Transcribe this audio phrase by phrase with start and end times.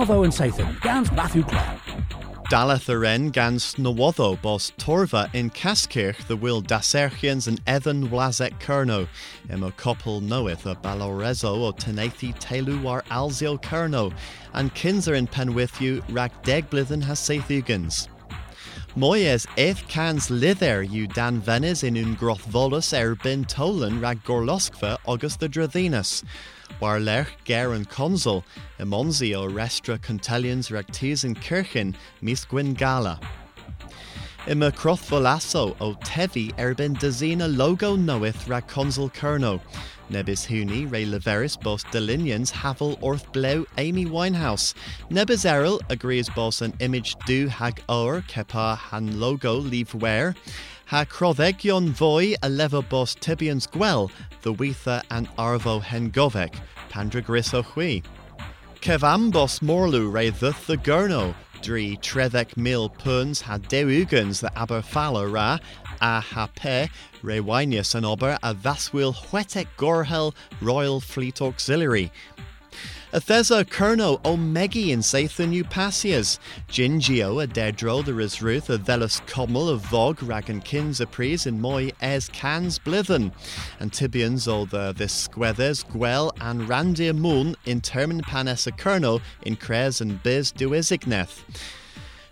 [0.00, 1.42] Nawatho and Sathan, gans Matthew.
[2.50, 9.06] Dalatharen gans bos Torva in Caskirch the will Daserchians and Ethan Wlazek Kerno,
[9.50, 14.10] Emma Koppel knoweth a Balorezo o Tenethi Telu war Alzio Kerno,
[14.54, 18.08] and Kinzer in Penwithu rag Degblithen has Sathugans.
[18.96, 25.46] Moyes eth cans lither you dan venis in un grothvolus erbin tolen rag gorloskva Augusta
[25.46, 26.24] Dradinus.
[26.78, 28.44] War lech ger an consul,
[28.78, 33.18] emonzi o restra contelians rag tisen kirchen mis gwyn gala.
[34.46, 39.60] Ima crothvolasso o tevi erbin dazina logo knoweth rag consul kerno.
[40.10, 44.74] Nebis huni re leveris bos delinians havel orth bleu Amy Winehouse.
[45.10, 50.34] Nebis eril agrees bos an image do hag or kepa han logo leave where.
[50.90, 54.10] Ha crothegion voi a lever bos tibians gwell,
[54.42, 56.56] the weitha and arvo hen govek,
[56.90, 58.02] pandragriso hui.
[58.80, 61.32] Kevam bos morlu re the gurno,
[61.62, 65.58] dri trethek mil puns ha deugans the aberfala ra,
[66.00, 66.90] a hape
[67.22, 72.10] rewinius an ober a vaswil huetek gorhel Royal Fleet Auxiliary.
[73.12, 79.68] Athesa Kerno o Megi in Sathan Upasias, Gingio a Dedro the Risruth a Velus Commel
[79.68, 83.32] of Vog Ragan Kins a Pries in Moy Es Cans Blithen,
[83.80, 89.20] and Tibians o the this Squethers Gwell and Randir Moon in Termin Panes a Kerno
[89.42, 91.42] in Cres and Biz Duisigneth.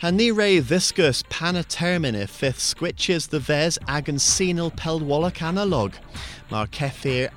[0.00, 5.94] Han ni viscus pana termine fifth squitches the ves agan senil pelwallach analog.
[6.50, 6.68] Mar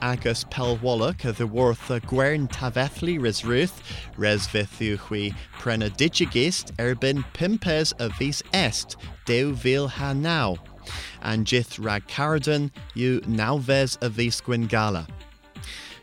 [0.01, 3.81] agus pelwallach the worth a gwern tavethli res ruth,
[4.17, 10.57] res vithu hui prena digigist erbin pimpes a vis est, deu vil hanau.
[11.21, 15.07] And jith rag caradan you now ves a vis gwingala.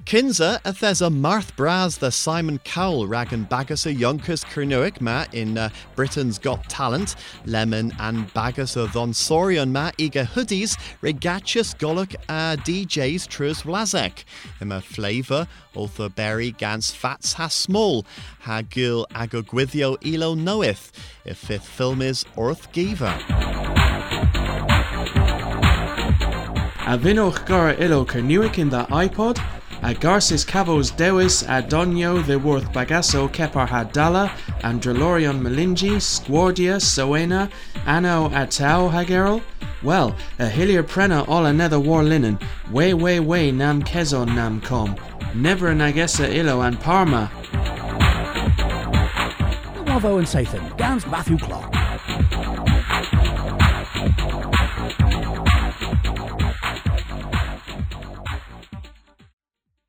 [0.06, 5.58] Kinza a Marth Braz the Simon Cowell rag and bagus a Yonkers Kernuic ma in
[5.58, 12.14] uh, Britain's Got Talent, Lemon and bagus a Thon Sorion ma iga hoodies regachus golok
[12.28, 14.22] a DJs Trus Vlazek.
[14.60, 18.06] Ima flavor author berry gans fats has small,
[18.42, 20.92] ha gil agogwithio elo knoweth,
[21.24, 23.12] if fifth film is Orth Giva.
[26.88, 29.44] A vinoch gar ilo Kernuic in the iPod,
[29.82, 34.28] Agarsis Cavos deus Adonio Theworth Bagasso bagaso Hadala
[34.62, 37.50] Andrelorion Melingi Squardia Soena
[37.86, 39.42] Ano Atao Hagerol
[39.82, 42.38] Well, Ahilir Prena all another War Linen.
[42.70, 44.96] Way Way Way Nam Kezon Nam Com.
[45.34, 47.30] Never Nagesa Illo and Parma.
[49.84, 51.72] Bravo and Sathan, Dan's Matthew Clark.